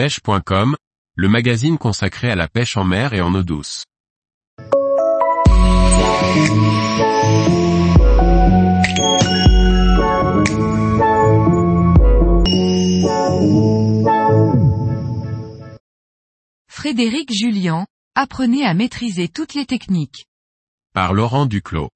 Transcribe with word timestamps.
pêche.com, 0.00 0.76
le 1.14 1.28
magazine 1.28 1.76
consacré 1.76 2.30
à 2.30 2.34
la 2.34 2.48
pêche 2.48 2.78
en 2.78 2.84
mer 2.84 3.12
et 3.12 3.20
en 3.20 3.34
eau 3.34 3.42
douce. 3.42 3.84
Frédéric 16.66 17.30
Julien, 17.30 17.84
apprenez 18.14 18.64
à 18.64 18.72
maîtriser 18.72 19.28
toutes 19.28 19.52
les 19.52 19.66
techniques. 19.66 20.24
Par 20.94 21.12
Laurent 21.12 21.44
Duclos. 21.44 21.90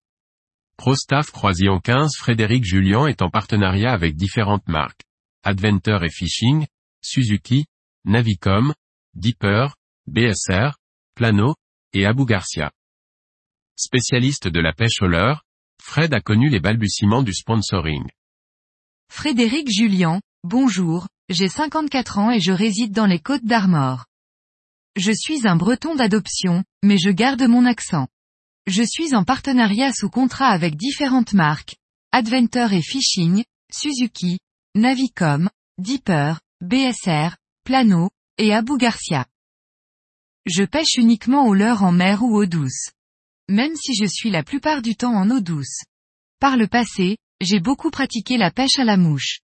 ProStaff 0.76 1.30
Croisillon 1.30 1.80
15 1.80 2.16
Frédéric 2.18 2.64
Julien 2.64 3.06
est 3.06 3.22
en 3.22 3.30
partenariat 3.30 3.94
avec 3.94 4.14
différentes 4.14 4.68
marques. 4.68 5.04
Adventure 5.42 6.04
et 6.04 6.10
Fishing, 6.10 6.66
Suzuki, 7.00 7.64
Navicom, 8.06 8.74
Deeper, 9.14 9.74
BSR, 10.06 10.76
Plano, 11.14 11.54
et 11.94 12.04
Abu 12.04 12.26
Garcia. 12.26 12.70
Spécialiste 13.76 14.48
de 14.48 14.60
la 14.60 14.74
pêche 14.74 15.00
au 15.00 15.06
leurre, 15.06 15.42
Fred 15.82 16.12
a 16.12 16.20
connu 16.20 16.50
les 16.50 16.60
balbutiements 16.60 17.22
du 17.22 17.32
sponsoring. 17.32 18.04
Frédéric 19.10 19.70
Julien, 19.70 20.20
bonjour, 20.42 21.08
j'ai 21.30 21.48
54 21.48 22.18
ans 22.18 22.30
et 22.30 22.40
je 22.40 22.52
réside 22.52 22.92
dans 22.92 23.06
les 23.06 23.20
côtes 23.20 23.44
d'Armor. 23.44 24.04
Je 24.96 25.12
suis 25.12 25.46
un 25.46 25.56
breton 25.56 25.94
d'adoption, 25.94 26.62
mais 26.82 26.98
je 26.98 27.10
garde 27.10 27.42
mon 27.42 27.64
accent. 27.64 28.08
Je 28.66 28.82
suis 28.82 29.14
en 29.14 29.24
partenariat 29.24 29.92
sous 29.92 30.10
contrat 30.10 30.48
avec 30.48 30.76
différentes 30.76 31.32
marques, 31.32 31.76
Adventure 32.12 32.72
et 32.72 32.82
Fishing, 32.82 33.44
Suzuki, 33.72 34.38
Navicom, 34.74 35.48
Deeper, 35.78 36.40
BSR, 36.60 37.36
Plano, 37.64 38.10
et 38.36 38.52
Abu 38.52 38.76
Garcia. 38.76 39.24
Je 40.44 40.64
pêche 40.64 40.96
uniquement 40.98 41.46
au 41.46 41.54
leurre 41.54 41.82
en 41.82 41.92
mer 41.92 42.22
ou 42.22 42.36
eau 42.36 42.44
douce. 42.44 42.90
Même 43.48 43.74
si 43.74 43.94
je 43.94 44.04
suis 44.04 44.28
la 44.28 44.42
plupart 44.42 44.82
du 44.82 44.96
temps 44.96 45.14
en 45.14 45.30
eau 45.30 45.40
douce. 45.40 45.80
Par 46.40 46.58
le 46.58 46.66
passé, 46.66 47.16
j'ai 47.40 47.60
beaucoup 47.60 47.90
pratiqué 47.90 48.36
la 48.36 48.50
pêche 48.50 48.78
à 48.78 48.84
la 48.84 48.98
mouche. 48.98 49.38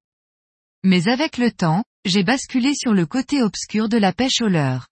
Mais 0.83 1.07
avec 1.07 1.37
le 1.37 1.49
temps, 1.49 1.85
j'ai 2.03 2.23
basculé 2.23 2.75
sur 2.75 2.93
le 2.93 3.05
côté 3.05 3.41
obscur 3.41 3.87
de 3.87 3.97
la 3.97 4.11
pêche 4.11 4.41
au 4.41 4.49
leurre. 4.49 4.89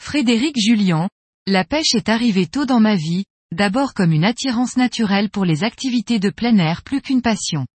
Frédéric 0.00 0.56
Julien, 0.58 1.08
la 1.46 1.64
pêche 1.64 1.94
est 1.94 2.08
arrivée 2.08 2.48
tôt 2.48 2.66
dans 2.66 2.80
ma 2.80 2.96
vie, 2.96 3.24
d'abord 3.52 3.94
comme 3.94 4.10
une 4.10 4.24
attirance 4.24 4.76
naturelle 4.76 5.30
pour 5.30 5.44
les 5.44 5.62
activités 5.62 6.18
de 6.18 6.30
plein 6.30 6.58
air 6.58 6.82
plus 6.82 7.02
qu'une 7.02 7.22
passion. 7.22 7.66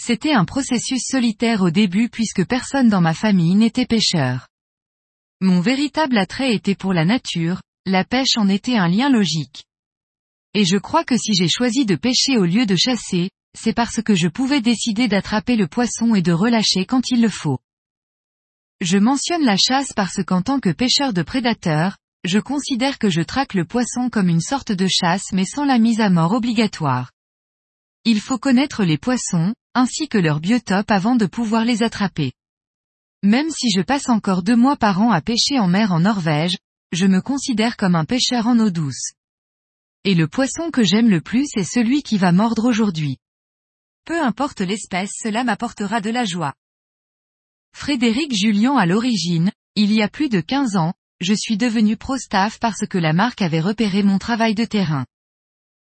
C'était 0.00 0.32
un 0.32 0.44
processus 0.44 1.02
solitaire 1.04 1.60
au 1.60 1.70
début 1.70 2.08
puisque 2.08 2.46
personne 2.46 2.88
dans 2.88 3.00
ma 3.00 3.14
famille 3.14 3.56
n'était 3.56 3.84
pêcheur. 3.84 4.46
Mon 5.40 5.60
véritable 5.60 6.16
attrait 6.16 6.54
était 6.54 6.76
pour 6.76 6.92
la 6.92 7.04
nature, 7.04 7.60
la 7.84 8.04
pêche 8.04 8.36
en 8.36 8.48
était 8.48 8.76
un 8.76 8.88
lien 8.88 9.10
logique. 9.10 9.64
Et 10.54 10.64
je 10.64 10.76
crois 10.76 11.04
que 11.04 11.16
si 11.16 11.34
j'ai 11.34 11.48
choisi 11.48 11.84
de 11.84 11.96
pêcher 11.96 12.38
au 12.38 12.44
lieu 12.44 12.64
de 12.64 12.76
chasser, 12.76 13.30
c'est 13.58 13.72
parce 13.72 14.00
que 14.00 14.14
je 14.14 14.28
pouvais 14.28 14.60
décider 14.60 15.08
d'attraper 15.08 15.56
le 15.56 15.66
poisson 15.66 16.14
et 16.14 16.22
de 16.22 16.32
relâcher 16.32 16.86
quand 16.86 17.10
il 17.10 17.20
le 17.20 17.28
faut. 17.28 17.58
Je 18.80 18.98
mentionne 18.98 19.44
la 19.44 19.56
chasse 19.56 19.92
parce 19.94 20.22
qu'en 20.24 20.42
tant 20.42 20.60
que 20.60 20.70
pêcheur 20.70 21.12
de 21.12 21.22
prédateurs, 21.22 21.96
je 22.24 22.38
considère 22.38 22.98
que 22.98 23.10
je 23.10 23.20
traque 23.20 23.54
le 23.54 23.64
poisson 23.64 24.10
comme 24.10 24.28
une 24.28 24.40
sorte 24.40 24.70
de 24.70 24.86
chasse 24.86 25.32
mais 25.32 25.44
sans 25.44 25.64
la 25.64 25.78
mise 25.78 26.00
à 26.00 26.08
mort 26.08 26.32
obligatoire. 26.32 27.10
Il 28.04 28.20
faut 28.20 28.38
connaître 28.38 28.84
les 28.84 28.96
poissons, 28.96 29.52
ainsi 29.78 30.08
que 30.08 30.18
leur 30.18 30.40
biotope 30.40 30.90
avant 30.90 31.14
de 31.14 31.26
pouvoir 31.26 31.64
les 31.64 31.84
attraper. 31.84 32.32
Même 33.22 33.50
si 33.50 33.70
je 33.70 33.80
passe 33.80 34.08
encore 34.08 34.42
deux 34.42 34.56
mois 34.56 34.76
par 34.76 35.00
an 35.00 35.12
à 35.12 35.20
pêcher 35.20 35.58
en 35.58 35.68
mer 35.68 35.92
en 35.92 36.00
Norvège, 36.00 36.56
je 36.92 37.06
me 37.06 37.20
considère 37.20 37.76
comme 37.76 37.94
un 37.94 38.04
pêcheur 38.04 38.48
en 38.48 38.58
eau 38.58 38.70
douce. 38.70 39.12
Et 40.04 40.14
le 40.14 40.26
poisson 40.26 40.70
que 40.70 40.82
j'aime 40.82 41.08
le 41.08 41.20
plus 41.20 41.48
est 41.56 41.64
celui 41.64 42.02
qui 42.02 42.18
va 42.18 42.32
mordre 42.32 42.64
aujourd'hui. 42.64 43.18
Peu 44.04 44.20
importe 44.20 44.60
l'espèce 44.60 45.10
cela 45.22 45.44
m'apportera 45.44 46.00
de 46.00 46.10
la 46.10 46.24
joie. 46.24 46.54
Frédéric 47.74 48.34
Julien 48.34 48.76
à 48.76 48.86
l'origine, 48.86 49.52
il 49.76 49.92
y 49.92 50.02
a 50.02 50.08
plus 50.08 50.28
de 50.28 50.40
15 50.40 50.76
ans, 50.76 50.94
je 51.20 51.34
suis 51.34 51.56
devenu 51.56 51.96
pro-staff 51.96 52.58
parce 52.58 52.86
que 52.86 52.98
la 52.98 53.12
marque 53.12 53.42
avait 53.42 53.60
repéré 53.60 54.02
mon 54.02 54.18
travail 54.18 54.54
de 54.54 54.64
terrain. 54.64 55.06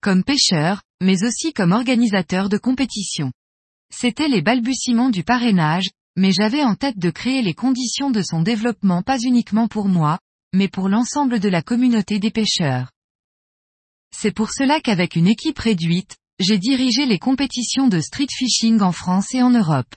Comme 0.00 0.24
pêcheur, 0.24 0.82
mais 1.00 1.22
aussi 1.24 1.52
comme 1.52 1.72
organisateur 1.72 2.48
de 2.48 2.58
compétition. 2.58 3.32
C'était 3.90 4.28
les 4.28 4.42
balbutiements 4.42 5.10
du 5.10 5.24
parrainage, 5.24 5.88
mais 6.16 6.32
j'avais 6.32 6.62
en 6.62 6.74
tête 6.74 6.98
de 6.98 7.10
créer 7.10 7.42
les 7.42 7.54
conditions 7.54 8.10
de 8.10 8.22
son 8.22 8.42
développement 8.42 9.02
pas 9.02 9.18
uniquement 9.18 9.68
pour 9.68 9.88
moi, 9.88 10.18
mais 10.52 10.68
pour 10.68 10.88
l'ensemble 10.88 11.40
de 11.40 11.48
la 11.48 11.62
communauté 11.62 12.18
des 12.18 12.30
pêcheurs. 12.30 12.90
C'est 14.16 14.32
pour 14.32 14.50
cela 14.50 14.80
qu'avec 14.80 15.16
une 15.16 15.28
équipe 15.28 15.58
réduite, 15.58 16.16
j'ai 16.38 16.58
dirigé 16.58 17.06
les 17.06 17.18
compétitions 17.18 17.88
de 17.88 18.00
street 18.00 18.28
fishing 18.30 18.80
en 18.80 18.92
France 18.92 19.34
et 19.34 19.42
en 19.42 19.50
Europe. 19.50 19.94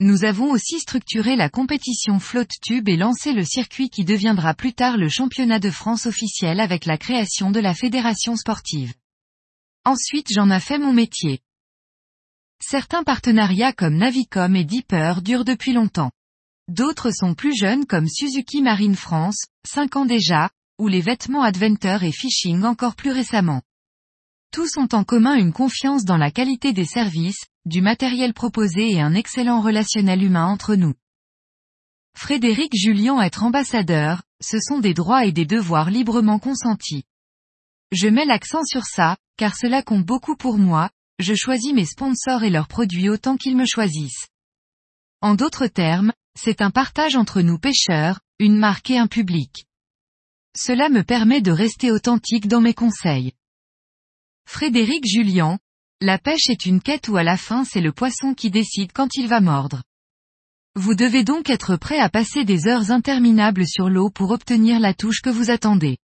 Nous 0.00 0.24
avons 0.24 0.50
aussi 0.50 0.80
structuré 0.80 1.36
la 1.36 1.50
compétition 1.50 2.18
flotte 2.18 2.52
tube 2.62 2.88
et 2.88 2.96
lancé 2.96 3.32
le 3.32 3.44
circuit 3.44 3.90
qui 3.90 4.04
deviendra 4.04 4.54
plus 4.54 4.72
tard 4.72 4.96
le 4.96 5.08
championnat 5.08 5.58
de 5.58 5.70
France 5.70 6.06
officiel 6.06 6.58
avec 6.58 6.86
la 6.86 6.96
création 6.96 7.50
de 7.50 7.60
la 7.60 7.74
fédération 7.74 8.34
sportive. 8.34 8.94
Ensuite 9.84 10.28
j'en 10.30 10.50
ai 10.50 10.60
fait 10.60 10.78
mon 10.78 10.94
métier. 10.94 11.40
Certains 12.62 13.04
partenariats 13.04 13.72
comme 13.72 13.96
Navicom 13.96 14.54
et 14.54 14.64
Deeper 14.64 15.22
durent 15.22 15.44
depuis 15.44 15.72
longtemps. 15.72 16.10
D'autres 16.68 17.10
sont 17.10 17.34
plus 17.34 17.56
jeunes 17.56 17.86
comme 17.86 18.06
Suzuki 18.06 18.62
Marine 18.62 18.94
France, 18.94 19.46
5 19.66 19.96
ans 19.96 20.04
déjà, 20.04 20.50
ou 20.78 20.86
les 20.86 21.00
vêtements 21.00 21.42
Adventure 21.42 22.02
et 22.02 22.12
Fishing 22.12 22.64
encore 22.64 22.96
plus 22.96 23.10
récemment. 23.10 23.62
Tous 24.52 24.76
ont 24.76 24.88
en 24.92 25.04
commun 25.04 25.34
une 25.34 25.52
confiance 25.52 26.04
dans 26.04 26.16
la 26.16 26.30
qualité 26.30 26.72
des 26.72 26.84
services, 26.84 27.44
du 27.64 27.80
matériel 27.80 28.34
proposé 28.34 28.90
et 28.90 29.00
un 29.00 29.14
excellent 29.14 29.60
relationnel 29.60 30.22
humain 30.22 30.46
entre 30.46 30.74
nous. 30.74 30.94
Frédéric 32.16 32.72
Julien 32.76 33.20
être 33.20 33.42
ambassadeur, 33.42 34.22
ce 34.42 34.58
sont 34.60 34.80
des 34.80 34.94
droits 34.94 35.24
et 35.24 35.32
des 35.32 35.46
devoirs 35.46 35.90
librement 35.90 36.38
consentis. 36.38 37.04
Je 37.92 38.08
mets 38.08 38.26
l'accent 38.26 38.64
sur 38.64 38.84
ça, 38.84 39.16
car 39.36 39.56
cela 39.56 39.82
compte 39.82 40.04
beaucoup 40.04 40.36
pour 40.36 40.58
moi, 40.58 40.90
je 41.20 41.34
choisis 41.34 41.72
mes 41.72 41.84
sponsors 41.84 42.42
et 42.42 42.50
leurs 42.50 42.68
produits 42.68 43.08
autant 43.08 43.36
qu'ils 43.36 43.56
me 43.56 43.66
choisissent. 43.66 44.28
En 45.20 45.34
d'autres 45.34 45.66
termes, 45.66 46.12
c'est 46.38 46.62
un 46.62 46.70
partage 46.70 47.16
entre 47.16 47.42
nous 47.42 47.58
pêcheurs, 47.58 48.20
une 48.38 48.56
marque 48.56 48.90
et 48.90 48.98
un 48.98 49.06
public. 49.06 49.66
Cela 50.56 50.88
me 50.88 51.02
permet 51.04 51.42
de 51.42 51.52
rester 51.52 51.90
authentique 51.92 52.48
dans 52.48 52.60
mes 52.60 52.74
conseils. 52.74 53.32
Frédéric 54.46 55.06
Julien, 55.06 55.58
la 56.00 56.18
pêche 56.18 56.48
est 56.48 56.66
une 56.66 56.80
quête 56.80 57.08
où 57.08 57.16
à 57.16 57.22
la 57.22 57.36
fin 57.36 57.64
c'est 57.64 57.80
le 57.80 57.92
poisson 57.92 58.34
qui 58.34 58.50
décide 58.50 58.92
quand 58.92 59.14
il 59.16 59.28
va 59.28 59.40
mordre. 59.40 59.82
Vous 60.74 60.94
devez 60.94 61.24
donc 61.24 61.50
être 61.50 61.76
prêt 61.76 61.98
à 61.98 62.08
passer 62.08 62.44
des 62.44 62.66
heures 62.66 62.90
interminables 62.90 63.66
sur 63.66 63.90
l'eau 63.90 64.08
pour 64.08 64.30
obtenir 64.30 64.80
la 64.80 64.94
touche 64.94 65.20
que 65.20 65.30
vous 65.30 65.50
attendez. 65.50 65.98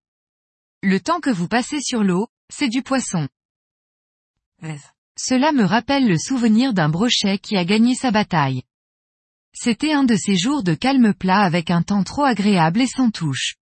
Le 0.82 1.00
temps 1.00 1.20
que 1.20 1.30
vous 1.30 1.48
passez 1.48 1.80
sur 1.80 2.02
l'eau, 2.02 2.28
c'est 2.52 2.68
du 2.68 2.82
poisson. 2.82 3.28
Cela 5.18 5.52
me 5.52 5.64
rappelle 5.64 6.06
le 6.06 6.18
souvenir 6.18 6.74
d'un 6.74 6.88
brochet 6.88 7.38
qui 7.38 7.56
a 7.56 7.64
gagné 7.64 7.94
sa 7.94 8.10
bataille. 8.10 8.62
C'était 9.54 9.92
un 9.92 10.04
de 10.04 10.16
ces 10.16 10.36
jours 10.36 10.62
de 10.62 10.74
calme 10.74 11.14
plat 11.14 11.40
avec 11.40 11.70
un 11.70 11.82
temps 11.82 12.04
trop 12.04 12.24
agréable 12.24 12.82
et 12.82 12.86
sans 12.86 13.10
touche. 13.10 13.54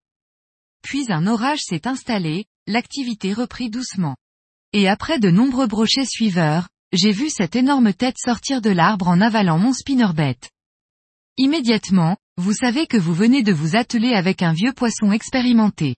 Puis 0.82 1.06
un 1.10 1.26
orage 1.26 1.60
s'est 1.60 1.86
installé, 1.86 2.46
l'activité 2.66 3.32
reprit 3.32 3.70
doucement. 3.70 4.16
Et 4.72 4.88
après 4.88 5.20
de 5.20 5.30
nombreux 5.30 5.68
brochets 5.68 6.04
suiveurs, 6.04 6.68
j'ai 6.92 7.12
vu 7.12 7.30
cette 7.30 7.54
énorme 7.54 7.94
tête 7.94 8.18
sortir 8.18 8.60
de 8.60 8.70
l'arbre 8.70 9.06
en 9.06 9.20
avalant 9.20 9.58
mon 9.58 9.72
spinnerbait. 9.72 10.38
Immédiatement, 11.36 12.16
vous 12.36 12.52
savez 12.52 12.88
que 12.88 12.96
vous 12.96 13.14
venez 13.14 13.44
de 13.44 13.52
vous 13.52 13.76
atteler 13.76 14.12
avec 14.12 14.42
un 14.42 14.52
vieux 14.52 14.72
poisson 14.72 15.12
expérimenté. 15.12 15.94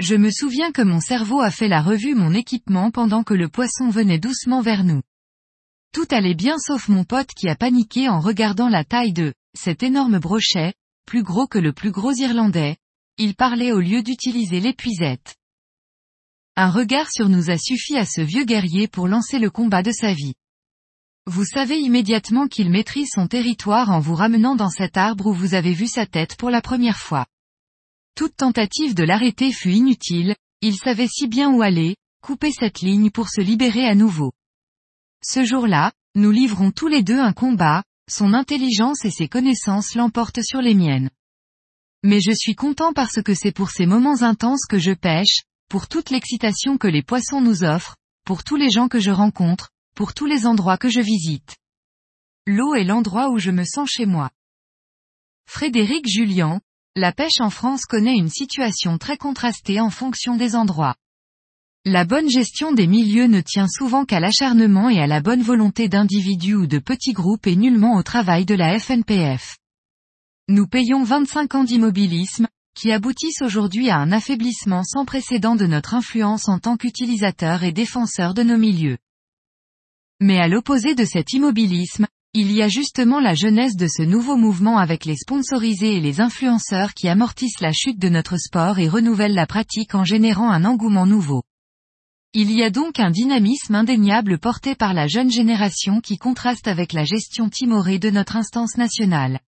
Je 0.00 0.16
me 0.16 0.30
souviens 0.30 0.72
que 0.72 0.82
mon 0.82 1.00
cerveau 1.00 1.40
a 1.40 1.50
fait 1.50 1.68
la 1.68 1.80
revue 1.80 2.14
mon 2.14 2.34
équipement 2.34 2.90
pendant 2.90 3.22
que 3.22 3.34
le 3.34 3.48
poisson 3.48 3.90
venait 3.90 4.18
doucement 4.18 4.60
vers 4.60 4.82
nous. 4.82 5.02
Tout 5.92 6.06
allait 6.10 6.34
bien 6.34 6.58
sauf 6.58 6.88
mon 6.88 7.04
pote 7.04 7.28
qui 7.28 7.48
a 7.48 7.54
paniqué 7.54 8.08
en 8.08 8.18
regardant 8.18 8.68
la 8.68 8.82
taille 8.84 9.12
de 9.12 9.32
cet 9.56 9.84
énorme 9.84 10.18
brochet, 10.18 10.74
plus 11.06 11.22
gros 11.22 11.46
que 11.46 11.58
le 11.58 11.72
plus 11.72 11.92
gros 11.92 12.12
irlandais. 12.12 12.76
Il 13.18 13.36
parlait 13.36 13.70
au 13.70 13.78
lieu 13.78 14.02
d'utiliser 14.02 14.58
l'épuisette. 14.58 15.36
Un 16.56 16.70
regard 16.70 17.10
sur 17.12 17.28
nous 17.28 17.50
a 17.50 17.58
suffi 17.58 17.96
à 17.96 18.04
ce 18.04 18.20
vieux 18.20 18.44
guerrier 18.44 18.88
pour 18.88 19.06
lancer 19.06 19.38
le 19.38 19.50
combat 19.50 19.84
de 19.84 19.92
sa 19.92 20.12
vie. 20.12 20.34
Vous 21.26 21.44
savez 21.44 21.78
immédiatement 21.78 22.48
qu'il 22.48 22.70
maîtrise 22.70 23.10
son 23.14 23.28
territoire 23.28 23.90
en 23.90 24.00
vous 24.00 24.16
ramenant 24.16 24.56
dans 24.56 24.70
cet 24.70 24.96
arbre 24.96 25.26
où 25.26 25.32
vous 25.32 25.54
avez 25.54 25.72
vu 25.72 25.86
sa 25.86 26.06
tête 26.06 26.36
pour 26.36 26.50
la 26.50 26.60
première 26.60 26.98
fois. 26.98 27.26
Toute 28.14 28.36
tentative 28.36 28.94
de 28.94 29.02
l'arrêter 29.02 29.52
fut 29.52 29.72
inutile, 29.72 30.36
il 30.60 30.76
savait 30.76 31.08
si 31.08 31.26
bien 31.26 31.50
où 31.50 31.62
aller, 31.62 31.96
couper 32.22 32.52
cette 32.52 32.80
ligne 32.80 33.10
pour 33.10 33.28
se 33.28 33.40
libérer 33.40 33.86
à 33.86 33.94
nouveau. 33.94 34.32
Ce 35.22 35.44
jour-là, 35.44 35.92
nous 36.14 36.30
livrons 36.30 36.70
tous 36.70 36.86
les 36.86 37.02
deux 37.02 37.18
un 37.18 37.32
combat, 37.32 37.82
son 38.08 38.32
intelligence 38.34 39.04
et 39.04 39.10
ses 39.10 39.28
connaissances 39.28 39.94
l'emportent 39.94 40.42
sur 40.42 40.60
les 40.60 40.74
miennes. 40.74 41.10
Mais 42.04 42.20
je 42.20 42.32
suis 42.32 42.54
content 42.54 42.92
parce 42.92 43.20
que 43.22 43.34
c'est 43.34 43.52
pour 43.52 43.70
ces 43.70 43.86
moments 43.86 44.22
intenses 44.22 44.66
que 44.68 44.78
je 44.78 44.92
pêche, 44.92 45.42
pour 45.68 45.88
toute 45.88 46.10
l'excitation 46.10 46.78
que 46.78 46.86
les 46.86 47.02
poissons 47.02 47.40
nous 47.40 47.64
offrent, 47.64 47.96
pour 48.24 48.44
tous 48.44 48.56
les 48.56 48.70
gens 48.70 48.88
que 48.88 49.00
je 49.00 49.10
rencontre, 49.10 49.70
pour 49.96 50.14
tous 50.14 50.26
les 50.26 50.46
endroits 50.46 50.78
que 50.78 50.88
je 50.88 51.00
visite. 51.00 51.56
L'eau 52.46 52.74
est 52.74 52.84
l'endroit 52.84 53.30
où 53.30 53.38
je 53.38 53.50
me 53.50 53.64
sens 53.64 53.88
chez 53.90 54.06
moi. 54.06 54.30
Frédéric 55.46 56.06
Julien, 56.06 56.60
la 56.96 57.10
pêche 57.10 57.40
en 57.40 57.50
France 57.50 57.86
connaît 57.86 58.16
une 58.16 58.28
situation 58.28 58.98
très 58.98 59.16
contrastée 59.16 59.80
en 59.80 59.90
fonction 59.90 60.36
des 60.36 60.54
endroits. 60.54 60.94
La 61.84 62.04
bonne 62.04 62.30
gestion 62.30 62.72
des 62.72 62.86
milieux 62.86 63.26
ne 63.26 63.40
tient 63.40 63.66
souvent 63.66 64.04
qu'à 64.04 64.20
l'acharnement 64.20 64.88
et 64.88 65.00
à 65.00 65.08
la 65.08 65.20
bonne 65.20 65.42
volonté 65.42 65.88
d'individus 65.88 66.54
ou 66.54 66.66
de 66.68 66.78
petits 66.78 67.12
groupes 67.12 67.48
et 67.48 67.56
nullement 67.56 67.96
au 67.96 68.04
travail 68.04 68.44
de 68.44 68.54
la 68.54 68.78
FNPF. 68.78 69.58
Nous 70.48 70.68
payons 70.68 71.02
25 71.02 71.56
ans 71.56 71.64
d'immobilisme, 71.64 72.46
qui 72.76 72.92
aboutissent 72.92 73.42
aujourd'hui 73.42 73.90
à 73.90 73.98
un 73.98 74.12
affaiblissement 74.12 74.84
sans 74.84 75.04
précédent 75.04 75.56
de 75.56 75.66
notre 75.66 75.94
influence 75.94 76.48
en 76.48 76.60
tant 76.60 76.76
qu'utilisateurs 76.76 77.64
et 77.64 77.72
défenseurs 77.72 78.34
de 78.34 78.44
nos 78.44 78.56
milieux. 78.56 78.98
Mais 80.20 80.38
à 80.38 80.46
l'opposé 80.46 80.94
de 80.94 81.04
cet 81.04 81.32
immobilisme, 81.32 82.06
il 82.36 82.50
y 82.50 82.62
a 82.62 82.68
justement 82.68 83.20
la 83.20 83.34
jeunesse 83.34 83.76
de 83.76 83.86
ce 83.86 84.02
nouveau 84.02 84.36
mouvement 84.36 84.78
avec 84.78 85.04
les 85.04 85.14
sponsorisés 85.14 85.94
et 85.94 86.00
les 86.00 86.20
influenceurs 86.20 86.92
qui 86.92 87.08
amortissent 87.08 87.60
la 87.60 87.70
chute 87.72 88.00
de 88.00 88.08
notre 88.08 88.38
sport 88.38 88.80
et 88.80 88.88
renouvellent 88.88 89.36
la 89.36 89.46
pratique 89.46 89.94
en 89.94 90.02
générant 90.02 90.50
un 90.50 90.64
engouement 90.64 91.06
nouveau. 91.06 91.44
Il 92.32 92.50
y 92.50 92.64
a 92.64 92.70
donc 92.70 92.98
un 92.98 93.12
dynamisme 93.12 93.76
indéniable 93.76 94.40
porté 94.40 94.74
par 94.74 94.94
la 94.94 95.06
jeune 95.06 95.30
génération 95.30 96.00
qui 96.00 96.18
contraste 96.18 96.66
avec 96.66 96.92
la 96.92 97.04
gestion 97.04 97.48
timorée 97.48 98.00
de 98.00 98.10
notre 98.10 98.34
instance 98.34 98.76
nationale. 98.76 99.38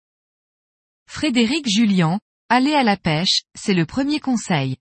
Frédéric 1.09 1.69
Julien, 1.69 2.21
allez 2.49 2.75
à 2.75 2.85
la 2.85 2.97
pêche, 2.97 3.43
c'est 3.59 3.75
le 3.75 3.85
premier 3.85 4.21
conseil. 4.21 4.77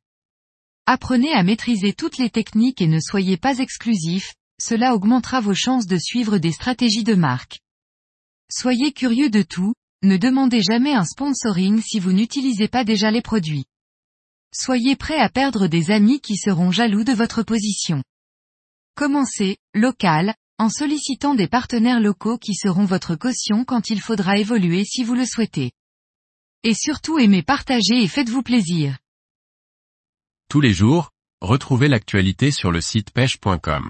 Apprenez 0.86 1.34
à 1.34 1.42
maîtriser 1.42 1.94
toutes 1.94 2.20
les 2.20 2.30
techniques 2.30 2.82
et 2.82 2.88
ne 2.88 3.00
soyez 3.00 3.38
pas 3.38 3.58
exclusif, 3.58 4.36
cela 4.62 4.94
augmentera 4.94 5.42
vos 5.42 5.56
chances 5.56 5.88
de 5.88 5.98
suivre 5.98 6.38
des 6.38 6.52
stratégies 6.52 7.04
de 7.04 7.16
marque. 7.16 7.62
Soyez 8.52 8.92
curieux 8.92 9.30
de 9.30 9.42
tout, 9.42 9.74
ne 10.04 10.18
demandez 10.18 10.62
jamais 10.62 10.94
un 10.94 11.06
sponsoring 11.06 11.82
si 11.82 12.00
vous 12.00 12.12
n'utilisez 12.12 12.68
pas 12.68 12.84
déjà 12.84 13.12
les 13.12 13.22
produits. 13.22 13.66
Soyez 14.54 14.96
prêt 14.96 15.20
à 15.20 15.30
perdre 15.30 15.68
des 15.68 15.92
amis 15.92 16.22
qui 16.22 16.38
seront 16.38 16.72
jaloux 16.72 17.04
de 17.04 17.14
votre 17.14 17.44
position. 17.44 18.04
Commencez, 18.96 19.58
local, 19.74 20.36
en 20.58 20.70
sollicitant 20.70 21.36
des 21.36 21.48
partenaires 21.48 22.00
locaux 22.00 22.38
qui 22.38 22.54
seront 22.54 22.86
votre 22.86 23.16
caution 23.16 23.66
quand 23.66 23.90
il 23.90 24.00
faudra 24.00 24.38
évoluer 24.38 24.86
si 24.86 25.04
vous 25.04 25.16
le 25.16 25.26
souhaitez. 25.26 25.72
Et 26.64 26.74
surtout 26.74 27.20
aimez 27.20 27.44
partager 27.44 28.02
et 28.02 28.08
faites-vous 28.08 28.44
plaisir. 28.44 28.98
Tous 30.50 30.62
les 30.62 30.74
jours, 30.74 31.12
retrouvez 31.42 31.88
l'actualité 31.88 32.52
sur 32.52 32.72
le 32.72 32.80
site 32.80 33.12
pêche.com. 33.12 33.90